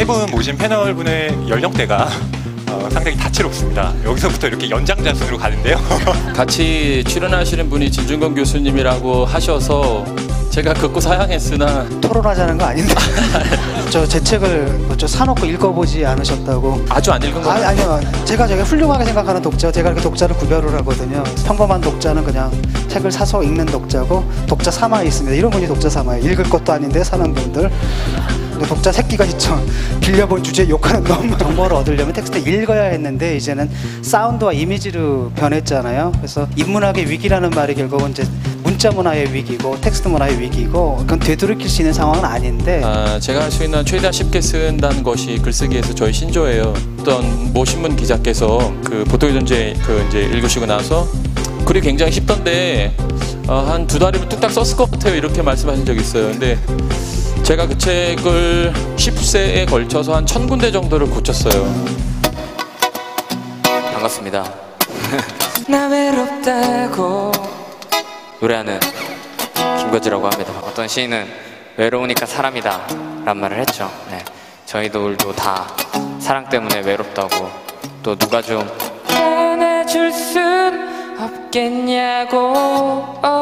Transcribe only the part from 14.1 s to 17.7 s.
책을 뭐저 사놓고 읽어보지 않으셨다고. 아주 안 읽은 거 아니,